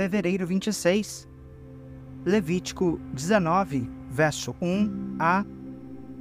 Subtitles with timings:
[0.00, 1.28] fevereiro 26.
[2.24, 5.44] Levítico 19, verso 1 a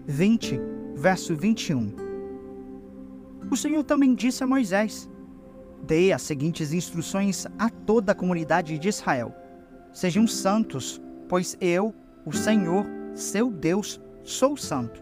[0.06, 0.60] 20,
[0.98, 1.96] verso 21.
[3.50, 5.10] O Senhor também disse a Moisés:
[5.82, 9.34] Dê as seguintes instruções a toda a comunidade de Israel:
[9.94, 12.86] Sejam santos, pois eu, o Senhor,
[13.16, 15.02] seu Deus, sou santo.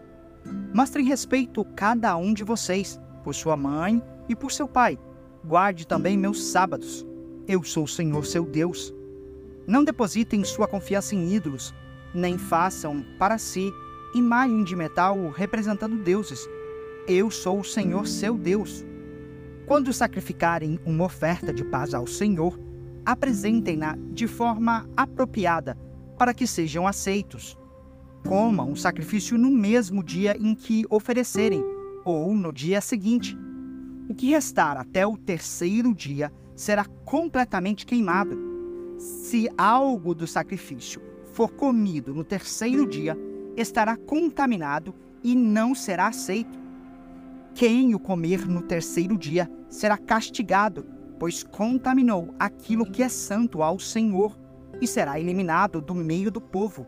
[0.72, 4.96] Mostrem respeito cada um de vocês, por sua mãe e por seu pai.
[5.44, 7.04] Guarde também meus sábados.
[7.48, 8.92] Eu sou o Senhor, seu Deus.
[9.66, 11.74] Não depositem sua confiança em ídolos,
[12.12, 13.72] nem façam para si
[14.14, 16.46] imagem de metal representando deuses.
[17.06, 18.84] Eu sou o Senhor, seu Deus.
[19.64, 22.60] Quando sacrificarem uma oferta de paz ao Senhor,
[23.02, 25.74] apresentem-na de forma apropriada
[26.18, 27.56] para que sejam aceitos.
[28.26, 31.64] Comam o sacrifício no mesmo dia em que oferecerem,
[32.04, 33.34] ou no dia seguinte.
[34.06, 38.36] O que restar até o terceiro dia será completamente queimado.
[38.98, 41.00] Se algo do sacrifício
[41.32, 43.16] for comido no terceiro dia,
[43.56, 44.92] estará contaminado
[45.22, 46.58] e não será aceito.
[47.54, 50.84] Quem o comer no terceiro dia será castigado,
[51.16, 54.36] pois contaminou aquilo que é santo ao Senhor
[54.80, 56.84] e será eliminado do meio do povo.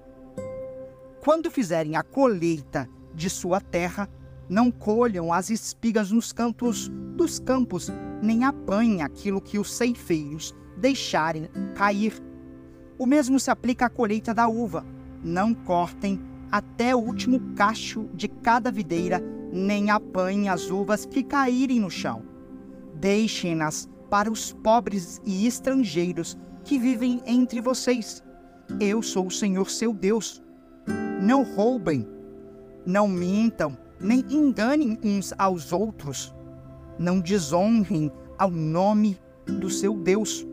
[1.22, 4.08] Quando fizerem a colheita de sua terra,
[4.48, 11.48] não colham as espigas nos cantos dos campos, nem apanhem aquilo que os ceifeiros deixarem
[11.74, 12.14] cair.
[12.98, 14.84] O mesmo se aplica à colheita da uva.
[15.22, 21.80] Não cortem até o último cacho de cada videira, nem apanhem as uvas que caírem
[21.80, 22.22] no chão.
[22.94, 28.22] Deixem-nas para os pobres e estrangeiros que vivem entre vocês.
[28.80, 30.42] Eu sou o Senhor seu Deus.
[31.22, 32.06] Não roubem,
[32.84, 36.34] não mintam, nem enganem uns aos outros.
[37.00, 40.46] Não desonrem ao nome do seu Deus,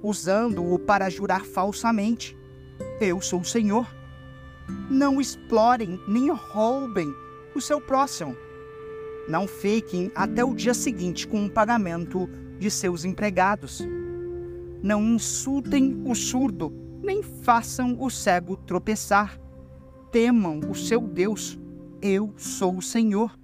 [0.00, 2.38] usando-o para jurar falsamente.
[3.00, 3.92] Eu sou o Senhor.
[4.88, 7.12] Não explorem nem roubem
[7.52, 8.36] o seu próximo.
[9.28, 13.84] Não fiquem até o dia seguinte com o pagamento de seus empregados.
[14.84, 16.72] Não insultem o surdo,
[17.02, 19.36] nem façam o cego tropeçar.
[20.12, 21.58] Temam o seu Deus.
[22.00, 23.41] Eu sou o Senhor.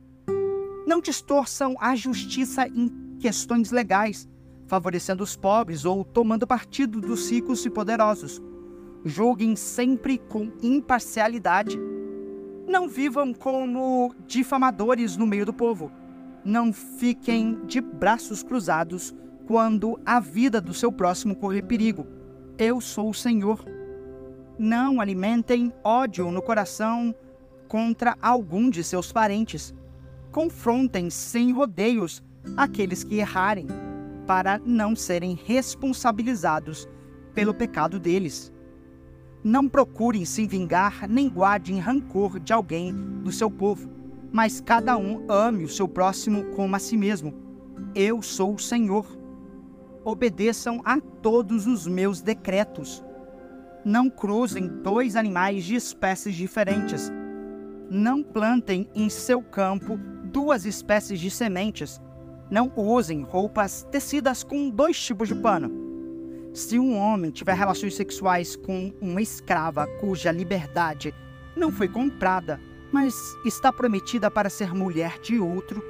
[0.89, 2.89] Não distorçam a justiça em
[3.21, 4.27] questões legais,
[4.67, 8.41] favorecendo os pobres ou tomando partido dos ricos e poderosos.
[9.05, 11.79] Julguem sempre com imparcialidade.
[12.67, 15.93] Não vivam como difamadores no meio do povo.
[16.43, 19.15] Não fiquem de braços cruzados
[19.47, 22.07] quando a vida do seu próximo correr perigo.
[22.57, 23.63] Eu sou o Senhor.
[24.59, 27.15] Não alimentem ódio no coração
[27.69, 29.75] contra algum de seus parentes.
[30.33, 32.23] Confrontem sem rodeios
[32.57, 33.67] aqueles que errarem,
[34.27, 36.89] para não serem responsabilizados
[37.35, 38.53] pelo pecado deles.
[39.43, 43.89] Não procurem se vingar nem guardem rancor de alguém do seu povo,
[44.33, 47.33] mas cada um ame o seu próximo como a si mesmo.
[47.95, 49.19] Eu sou o Senhor
[50.09, 53.05] obedeçam a todos os meus decretos.
[53.85, 57.13] Não cruzem dois animais de espécies diferentes.
[57.91, 62.01] Não plantem em seu campo duas espécies de sementes.
[62.51, 65.71] Não usem roupas tecidas com dois tipos de pano.
[66.55, 71.15] Se um homem tiver relações sexuais com uma escrava cuja liberdade
[71.57, 72.61] não foi comprada,
[72.93, 75.83] mas está prometida para ser mulher de outro,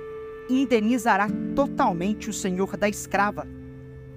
[0.49, 3.47] indenizará totalmente o senhor da escrava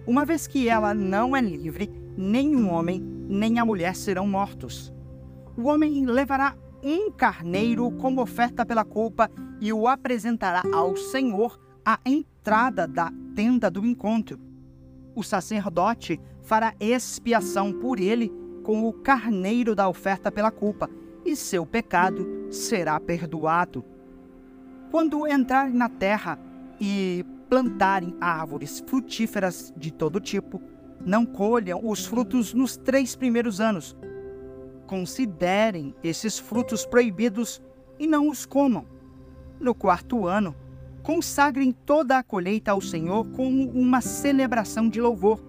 [0.06, 4.92] uma vez que ela não é livre, nem o homem nem a mulher serão mortos.
[5.56, 12.00] O homem levará um carneiro como oferta pela culpa e o apresentará ao Senhor à
[12.06, 14.40] entrada da tenda do encontro.
[15.16, 18.31] O sacerdote fará expiação por ele
[18.64, 20.90] com o carneiro da oferta pela culpa,
[21.25, 23.84] e seu pecado será perdoado.
[24.90, 26.40] Quando entrar na terra
[26.80, 30.61] e plantarem árvores frutíferas de todo tipo,
[31.05, 33.96] não colham os frutos nos três primeiros anos.
[34.91, 37.61] Considerem esses frutos proibidos
[37.97, 38.85] e não os comam.
[39.58, 40.53] No quarto ano,
[41.02, 45.40] consagrem toda a colheita ao Senhor como uma celebração de louvor.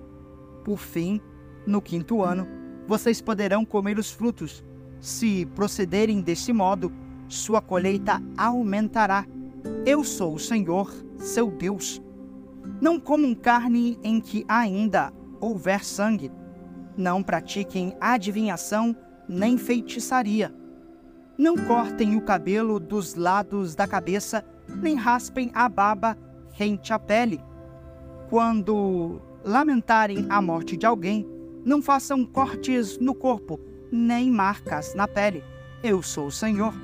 [0.65, 1.21] Por fim,
[1.67, 2.47] no quinto ano,
[2.87, 4.65] vocês poderão comer os frutos.
[5.01, 6.93] Se procederem desse modo,
[7.27, 9.27] sua colheita aumentará.
[9.85, 12.01] Eu sou o Senhor seu Deus.
[12.81, 16.31] Não comam carne em que ainda houver sangue.
[16.97, 18.97] Não pratiquem adivinhação
[19.33, 20.55] nem feitiçaria.
[21.39, 26.17] Não cortem o cabelo dos lados da cabeça, nem raspem a baba
[26.53, 27.41] rente à pele.
[28.29, 31.27] Quando lamentarem a morte de alguém,
[31.65, 35.45] Não façam cortes no corpo, nem marcas na pele.
[35.81, 36.75] Eu sou o Senhor.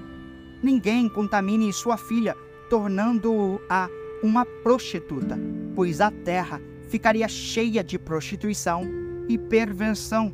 [0.63, 2.37] Ninguém contamine sua filha,
[2.71, 3.89] tornando-a
[4.23, 5.37] uma prostituta,
[5.75, 8.85] pois a terra ficaria cheia de prostituição
[9.29, 10.33] e perversão.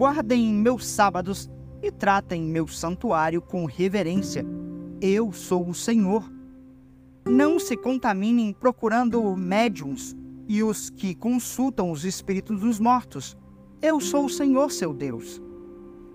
[0.00, 1.50] Guardem meus sábados
[1.82, 4.46] e tratem meu santuário com reverência.
[4.98, 6.24] Eu sou o Senhor.
[7.26, 10.16] Não se contaminem procurando médiums
[10.48, 13.36] e os que consultam os espíritos dos mortos.
[13.82, 15.38] Eu sou o Senhor seu Deus.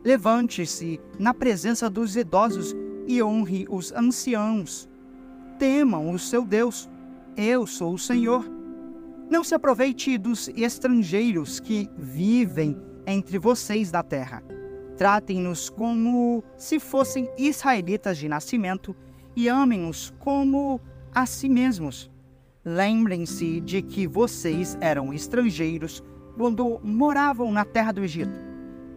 [0.03, 4.89] Levante-se na presença dos idosos e honre os anciãos.
[5.59, 6.89] Temam o seu Deus.
[7.37, 8.49] Eu sou o Senhor.
[9.29, 12.75] Não se aproveite dos estrangeiros que vivem
[13.06, 14.44] entre vocês da terra.
[14.98, 18.96] Tratem-nos como se fossem israelitas de nascimento
[19.36, 20.80] e amem-nos como
[21.13, 22.10] a si mesmos.
[22.63, 26.04] Lembrem-se de que vocês eram estrangeiros
[26.36, 28.34] quando moravam na terra do Egito.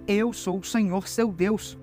[0.07, 1.79] Eu sou o Senhor seu Deus.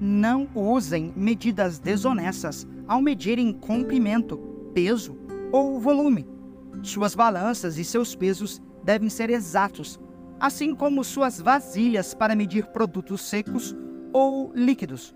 [0.00, 4.38] Não usem medidas desonestas ao medirem comprimento,
[4.72, 5.16] peso
[5.50, 6.26] ou volume.
[6.82, 9.98] Suas balanças e seus pesos devem ser exatos,
[10.40, 13.76] assim como suas vasilhas para medir produtos secos
[14.12, 15.14] ou líquidos.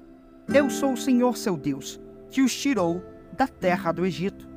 [0.53, 3.03] Eu sou o Senhor seu Deus, que os tirou
[3.37, 4.49] da terra do Egito.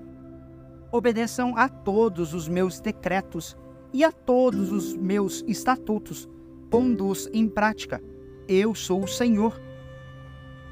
[0.91, 3.55] Obedeçam a todos os meus decretos
[3.93, 6.27] e a todos os meus estatutos,
[6.69, 8.01] pondo-os em prática.
[8.47, 9.59] Eu sou o Senhor.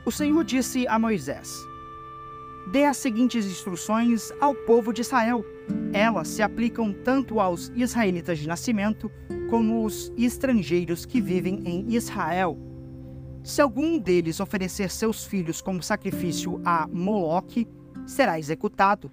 [0.05, 1.49] O Senhor disse a Moisés:
[2.71, 5.45] Dê as seguintes instruções ao povo de Israel.
[5.91, 9.11] Elas se aplicam tanto aos israelitas de nascimento
[9.49, 12.57] como os estrangeiros que vivem em Israel.
[13.43, 17.67] Se algum deles oferecer seus filhos como sacrifício a Moloque,
[18.05, 19.11] será executado.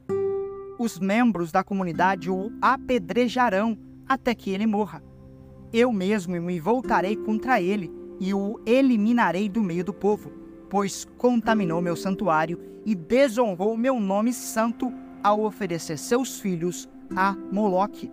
[0.78, 3.76] Os membros da comunidade o apedrejarão
[4.08, 5.02] até que ele morra.
[5.72, 10.32] Eu mesmo me voltarei contra ele e o eliminarei do meio do povo,
[10.68, 14.92] pois contaminou meu santuário e desonrou meu nome santo
[15.22, 18.10] ao oferecer seus filhos a Moloque.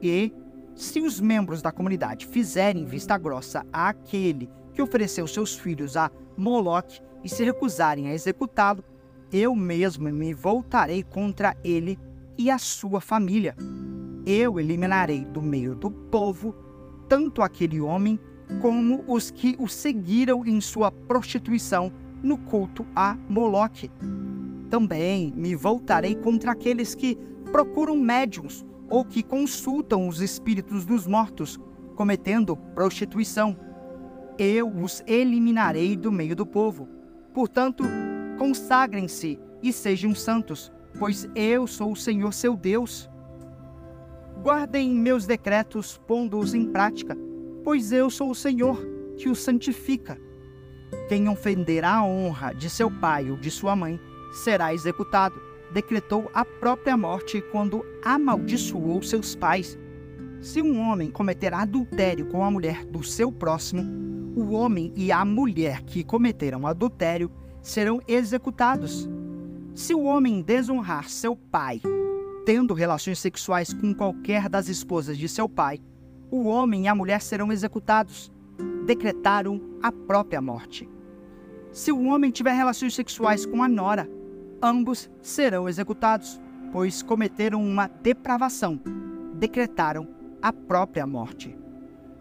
[0.00, 0.32] E,
[0.74, 7.00] se os membros da comunidade fizerem vista grossa àquele que ofereceu seus filhos a Moloque
[7.22, 8.84] e se recusarem a executá-lo,
[9.32, 11.98] eu mesmo me voltarei contra ele
[12.36, 13.54] e a sua família.
[14.26, 16.54] Eu eliminarei do meio do povo
[17.08, 18.18] tanto aquele homem
[18.60, 23.90] como os que o seguiram em sua prostituição no culto a Moloque.
[24.70, 27.18] Também me voltarei contra aqueles que
[27.50, 31.58] procuram médiums ou que consultam os espíritos dos mortos,
[31.94, 33.56] cometendo prostituição.
[34.38, 36.88] Eu os eliminarei do meio do povo.
[37.34, 37.84] Portanto,
[38.38, 43.10] consagrem-se e sejam santos, pois eu sou o Senhor seu Deus.
[44.42, 47.16] Guardem meus decretos, pondo-os em prática,
[47.62, 48.78] pois eu sou o Senhor
[49.16, 50.18] que os santifica.
[51.08, 54.00] Quem ofender a honra de seu pai ou de sua mãe
[54.32, 55.40] será executado.
[55.72, 59.78] Decretou a própria morte quando amaldiçoou seus pais.
[60.40, 63.82] Se um homem cometer adultério com a mulher do seu próximo,
[64.34, 67.30] o homem e a mulher que cometeram adultério
[67.62, 69.08] serão executados.
[69.74, 71.80] Se o homem desonrar seu pai,
[72.44, 75.80] tendo relações sexuais com qualquer das esposas de seu pai,
[76.30, 78.32] o homem e a mulher serão executados.
[78.86, 80.88] Decretaram a própria morte.
[81.70, 84.10] Se o homem tiver relações sexuais com a nora,
[84.60, 86.40] ambos serão executados,
[86.72, 88.80] pois cometeram uma depravação.
[89.34, 90.08] Decretaram
[90.42, 91.56] a própria morte.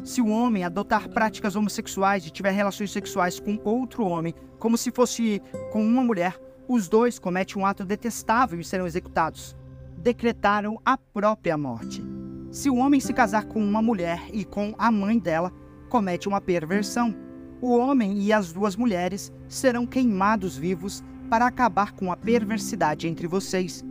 [0.03, 4.91] Se o homem adotar práticas homossexuais e tiver relações sexuais com outro homem, como se
[4.91, 5.41] fosse
[5.71, 9.55] com uma mulher, os dois cometem um ato detestável e serão executados.
[9.97, 12.03] Decretaram a própria morte.
[12.51, 15.51] Se o homem se casar com uma mulher e com a mãe dela,
[15.91, 17.13] comete uma perversão.
[17.61, 23.27] O homem e as duas mulheres serão queimados vivos para acabar com a perversidade entre
[23.27, 23.83] vocês.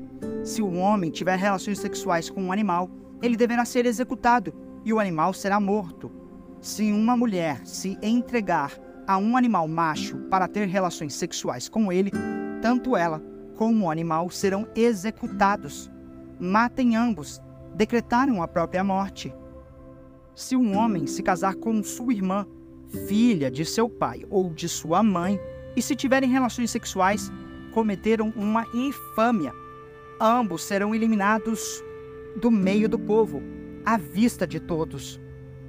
[0.42, 2.90] Se o homem tiver relações sexuais com um animal,
[3.22, 6.10] ele deverá ser executado e o animal será morto.
[6.62, 8.72] Se uma mulher se entregar
[9.06, 12.10] a um animal macho para ter relações sexuais com ele,
[12.62, 13.22] tanto ela
[13.56, 15.90] como o animal serão executados.
[16.38, 17.42] Matem ambos,
[17.74, 19.34] decretaram a própria morte.
[20.34, 22.46] Se um homem se casar com sua irmã,
[23.06, 25.38] filha de seu pai ou de sua mãe,
[25.76, 27.30] e se tiverem relações sexuais,
[27.72, 29.52] cometeram uma infâmia.
[30.20, 31.82] Ambos serão eliminados
[32.40, 33.42] do meio do povo
[33.84, 35.20] à vista de todos.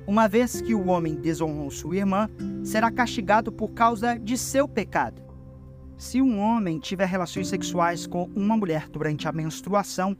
[0.07, 2.29] Uma vez que o homem desonrou sua irmã,
[2.63, 5.21] será castigado por causa de seu pecado.
[5.97, 10.17] Se um homem tiver relações sexuais com uma mulher durante a menstruação,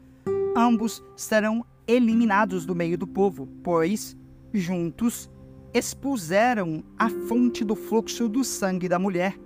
[0.56, 4.16] ambos serão eliminados do meio do povo, pois
[4.54, 5.30] juntos,
[5.74, 9.38] expuseram a fonte do fluxo do sangue da mulher.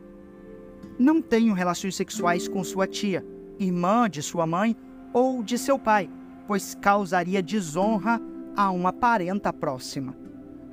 [0.97, 3.25] Não tenham relações sexuais com sua tia,
[3.59, 4.75] irmã de sua mãe
[5.13, 6.09] ou de seu pai,
[6.47, 8.19] pois causaria desonra
[8.55, 10.15] a uma parenta próxima.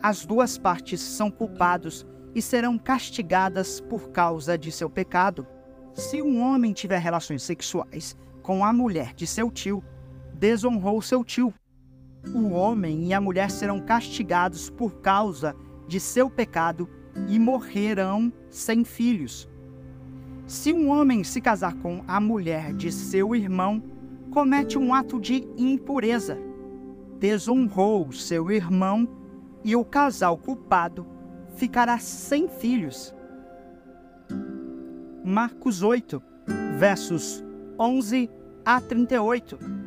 [0.02, 5.46] As duas partes são culpados e serão castigadas por causa de seu pecado.
[5.94, 9.84] Se um homem tiver relações sexuais com a mulher de seu tio,
[10.34, 11.52] desonrou seu tio.
[12.34, 15.56] O homem e a mulher serão castigados por causa
[15.88, 16.88] de seu pecado
[17.28, 19.48] e morrerão sem filhos.
[20.46, 23.82] Se um homem se casar com a mulher de seu irmão,
[24.30, 26.38] comete um ato de impureza.
[27.18, 29.08] Desonrou seu irmão
[29.64, 31.06] e o casal culpado
[31.54, 33.14] ficará sem filhos.
[35.24, 36.22] Marcos 8,
[36.78, 37.44] versos
[37.78, 38.30] 11
[38.64, 39.81] a 38.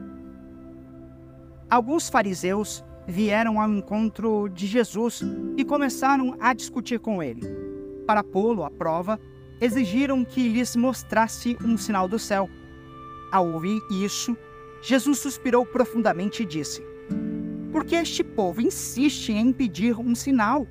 [1.69, 5.21] Alguns fariseus vieram ao encontro de Jesus
[5.57, 7.41] e começaram a discutir com ele.
[8.05, 9.19] Para pô-lo à prova,
[9.59, 12.47] exigiram que lhes mostrasse um sinal do céu.
[13.31, 14.37] Ao ouvir isso,
[14.81, 16.83] Jesus suspirou profundamente e disse:
[17.71, 20.67] Por que este povo insiste em pedir um sinal?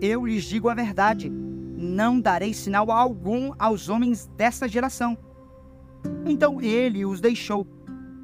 [0.00, 5.16] Eu lhes digo a verdade: não darei sinal algum aos homens dessa geração.
[6.24, 7.66] Então ele os deixou,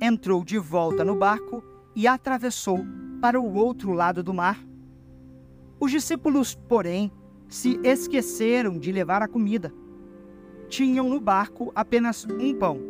[0.00, 1.62] entrou de volta no barco
[1.94, 2.84] e atravessou
[3.20, 4.58] para o outro lado do mar.
[5.78, 7.10] Os discípulos, porém,
[7.48, 9.72] se esqueceram de levar a comida.
[10.68, 12.80] Tinham no barco apenas um pão.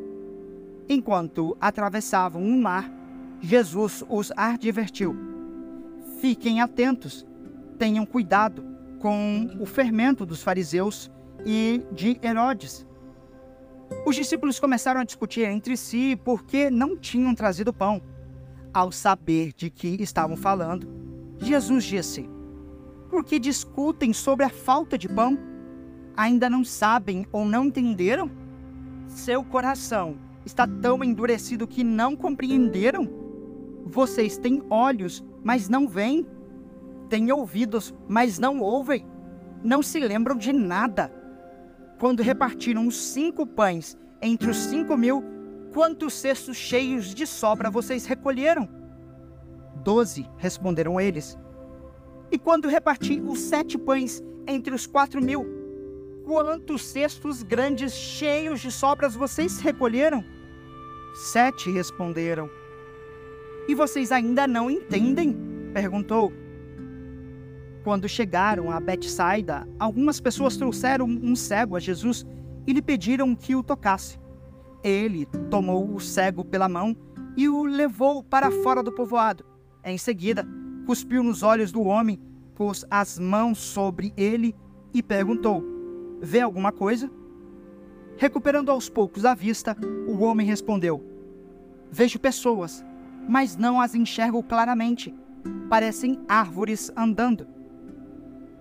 [0.89, 2.91] Enquanto atravessavam o mar,
[3.41, 5.17] Jesus os advertiu:
[6.21, 7.27] Fiquem atentos,
[7.79, 8.65] tenham cuidado
[9.01, 11.11] com o fermento dos fariseus
[11.45, 12.87] e de Herodes.
[14.07, 18.01] Os discípulos começaram a discutir entre si por que não tinham trazido pão.
[18.73, 20.89] Ao saber de que estavam falando,
[21.39, 22.29] Jesus disse:
[23.11, 25.39] Por que discutem sobre a falta de pão?
[26.17, 28.31] Ainda não sabem ou não entenderam?
[29.07, 33.09] Seu coração está tão endurecido que não compreenderam?
[33.85, 36.27] Vocês têm olhos, mas não veem
[37.13, 39.05] têm ouvidos, mas não ouvem,
[39.63, 41.13] não se lembram de nada.
[41.99, 45.23] Quando repartiram os cinco pães entre os cinco mil,
[45.73, 48.69] quantos cestos cheios de sobra vocês recolheram?
[49.83, 51.39] Doze, responderam eles.
[52.31, 55.47] E quando reparti os sete pães entre os quatro mil,
[56.25, 60.25] quantos cestos grandes cheios de sobras vocês recolheram?
[61.15, 62.49] Sete responderam.
[63.67, 65.37] E vocês ainda não entendem?
[65.73, 66.33] perguntou.
[67.83, 72.25] Quando chegaram a Betsaida, algumas pessoas trouxeram um cego a Jesus
[72.67, 74.22] e lhe pediram que o tocasse.
[74.83, 76.97] Ele tomou o cego pela mão
[77.37, 79.45] e o levou para fora do povoado.
[79.85, 80.47] Em seguida,
[80.87, 82.21] cuspiu nos olhos do homem,
[82.55, 84.55] pôs as mãos sobre ele
[84.93, 85.65] e perguntou:
[86.21, 87.11] Vê alguma coisa?
[88.17, 91.03] Recuperando aos poucos a vista, o homem respondeu:
[91.91, 92.85] Vejo pessoas,
[93.29, 95.15] mas não as enxergo claramente.
[95.69, 97.47] Parecem árvores andando.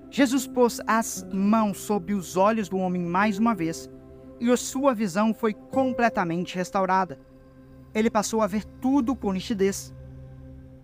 [0.09, 3.89] Jesus pôs as mãos sobre os olhos do homem mais uma vez,
[4.41, 7.19] e sua visão foi completamente restaurada.
[7.93, 9.93] Ele passou a ver tudo com nitidez.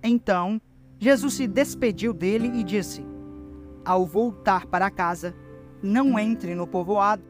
[0.03, 0.61] Então,
[0.99, 3.03] Jesus se despediu dele e disse:
[3.83, 5.35] Ao voltar para casa,
[5.81, 7.23] não entre no povoado.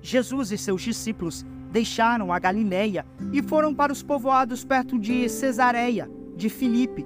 [0.00, 6.08] Jesus e seus discípulos deixaram a Galileia e foram para os povoados perto de Cesareia,
[6.36, 7.04] de Filipe.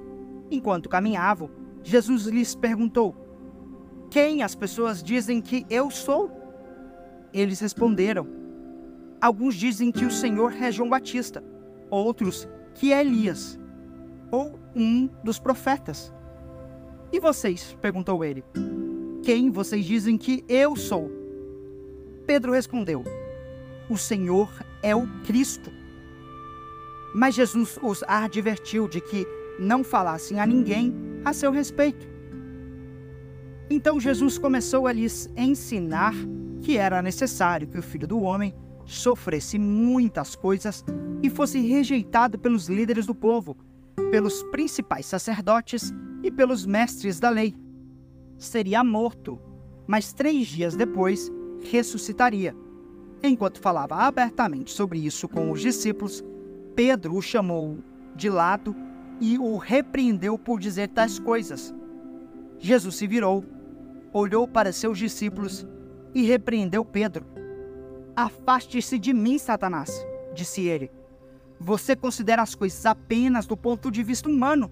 [0.51, 1.49] Enquanto caminhavam,
[1.81, 3.15] Jesus lhes perguntou:
[4.13, 6.42] quem as pessoas dizem que eu sou?
[7.33, 8.27] Eles responderam:
[9.19, 11.43] Alguns dizem que o Senhor é João Batista,
[11.89, 13.59] outros que é Elias,
[14.31, 16.13] ou um dos profetas.
[17.11, 17.77] E vocês?
[17.81, 18.43] perguntou ele.
[19.23, 21.09] Quem vocês dizem que eu sou?
[22.25, 23.03] Pedro respondeu:
[23.89, 24.49] O Senhor
[24.81, 25.71] é o Cristo.
[27.15, 29.27] Mas Jesus os advertiu de que
[29.59, 32.07] não falassem a ninguém a seu respeito.
[33.69, 36.13] Então Jesus começou a lhes ensinar
[36.63, 38.55] que era necessário que o filho do homem
[38.85, 40.83] sofresse muitas coisas
[41.21, 43.57] e fosse rejeitado pelos líderes do povo,
[44.09, 45.93] pelos principais sacerdotes
[46.23, 47.53] e pelos mestres da lei.
[48.37, 49.39] Seria morto,
[49.85, 51.29] mas três dias depois
[51.69, 52.55] ressuscitaria.
[53.21, 56.23] Enquanto falava abertamente sobre isso com os discípulos,
[56.75, 57.77] Pedro o chamou
[58.15, 58.73] de lado
[59.19, 61.73] e o repreendeu por dizer tais coisas.
[62.57, 63.43] Jesus se virou
[64.13, 65.65] olhou para seus discípulos
[66.13, 67.25] e repreendeu Pedro.
[68.15, 70.91] Afaste-se de mim, Satanás, disse ele.
[71.59, 74.69] Você considera as coisas apenas do ponto de vista humano,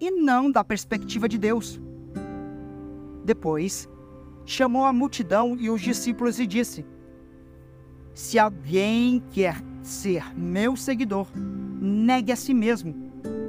[0.00, 1.80] e não da perspectiva de Deus.
[3.24, 3.88] Depois,
[4.46, 6.86] chamou a multidão e os discípulos e disse:
[8.14, 12.94] Se alguém quer ser meu seguidor, negue a si mesmo,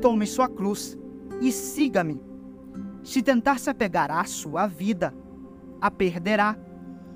[0.01, 0.98] tome sua cruz
[1.41, 2.21] e siga-me.
[3.03, 5.13] Se tentar se apegar à sua vida,
[5.79, 6.57] a perderá.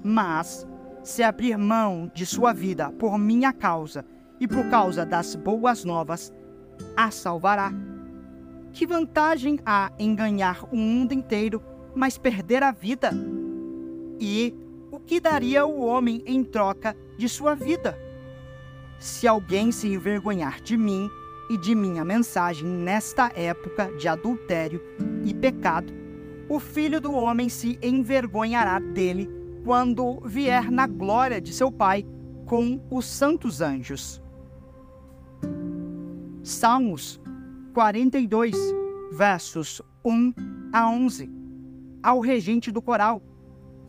[0.07, 0.67] Mas,
[1.03, 4.05] se abrir mão de sua vida por minha causa
[4.39, 6.31] e por causa das boas novas,
[6.95, 7.73] a salvará.
[8.71, 11.59] Que vantagem há em ganhar o mundo inteiro,
[11.95, 13.09] mas perder a vida?
[14.19, 14.53] E
[14.91, 17.97] o que daria o homem em troca de sua vida?
[18.99, 21.09] Se alguém se envergonhar de mim
[21.49, 24.79] e de minha mensagem nesta época de adultério
[25.23, 25.91] e pecado,
[26.47, 29.34] o filho do homem se envergonhará dele
[29.65, 32.05] quando vier na glória de seu Pai
[32.45, 34.21] com os santos anjos.
[36.43, 37.19] Salmos
[37.73, 38.55] 42,
[39.11, 40.33] versos 1
[40.71, 41.31] a 11.
[42.03, 43.23] Ao regente do coral,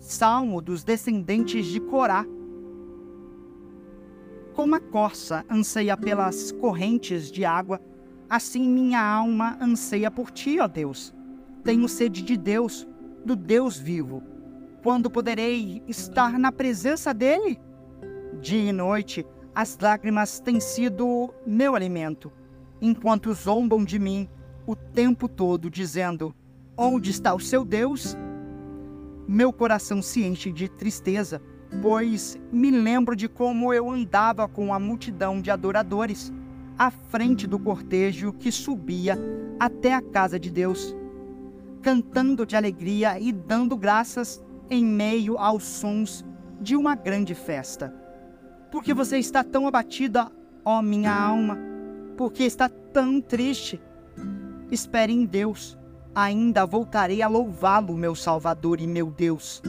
[0.00, 2.25] Salmo dos descendentes de Corá.
[4.54, 7.78] Como a corça anseia pelas correntes de água,
[8.30, 11.14] assim minha alma anseia por ti, ó Deus.
[11.62, 12.88] Tenho sede de Deus,
[13.23, 14.36] do Deus vivo.
[14.87, 17.59] Quando poderei estar na presença dele?
[18.40, 22.31] Dia e noite, as lágrimas têm sido meu alimento
[22.81, 24.28] enquanto zombam de mim
[24.64, 26.33] o tempo todo, dizendo:
[26.78, 28.16] Onde está o seu Deus?
[29.26, 31.43] Meu coração se enche de tristeza,
[31.83, 36.33] pois me lembro de como eu andava com a multidão de adoradores
[36.78, 39.19] à frente do cortejo que subia
[39.59, 40.95] até a casa de Deus,
[41.83, 46.25] cantando de alegria e dando graças em meio aos sons
[46.61, 47.95] de uma grande festa.
[48.71, 50.31] Porque você está tão abatida,
[50.65, 51.77] ó minha alma?
[52.17, 53.81] porque está tão triste.
[54.71, 55.79] Espere em Deus,
[56.15, 59.63] ainda voltarei a louvá-lo, meu Salvador e meu Deus.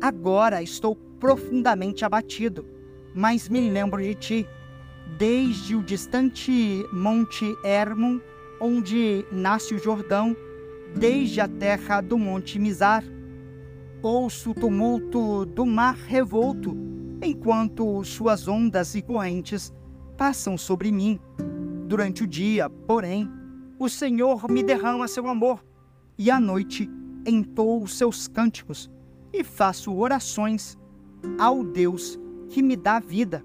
[0.00, 2.64] Agora estou profundamente abatido,
[3.14, 4.48] mas me lembro de ti,
[5.18, 8.20] desde o distante Monte Hermon,
[8.60, 10.36] onde nasce o Jordão,
[10.96, 13.04] desde a terra do Monte Mizar.
[14.00, 16.76] Ouço o tumulto do mar revolto,
[17.20, 19.72] enquanto suas ondas e correntes
[20.16, 21.18] passam sobre mim.
[21.88, 23.28] Durante o dia, porém,
[23.76, 25.64] o Senhor me derrama seu amor,
[26.16, 26.88] e à noite
[27.26, 28.88] entoo seus cânticos
[29.32, 30.78] e faço orações
[31.36, 33.44] ao Deus que me dá vida.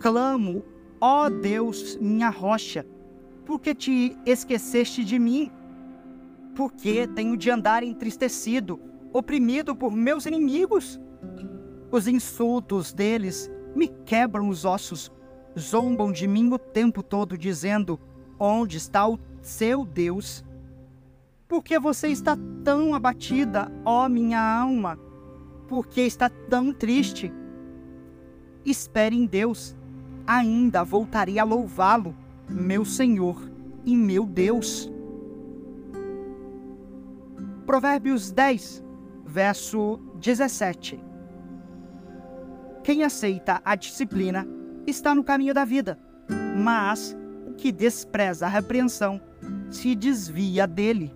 [0.00, 0.64] Clamo,
[1.00, 2.84] ó Deus, minha rocha,
[3.46, 5.48] porque te esqueceste de mim?
[6.56, 8.80] Porque tenho de andar entristecido,
[9.12, 11.00] oprimido por meus inimigos?
[11.90, 15.10] Os insultos deles me quebram os ossos
[15.58, 17.98] zombam de mim o tempo todo, dizendo:
[18.38, 20.44] Onde está o seu Deus?
[21.46, 24.98] Por que você está tão abatida, ó minha alma?
[25.66, 27.32] Por que está tão triste?
[28.64, 29.76] Espere em Deus,
[30.26, 32.14] ainda voltarei a louvá-lo,
[32.48, 33.50] meu Senhor
[33.84, 34.90] e meu Deus.
[37.64, 38.82] Provérbios 10,
[39.28, 40.98] verso 17.
[42.82, 44.48] Quem aceita a disciplina
[44.86, 45.98] está no caminho da vida,
[46.56, 47.14] mas
[47.46, 49.20] o que despreza a repreensão
[49.70, 51.14] se desvia dele.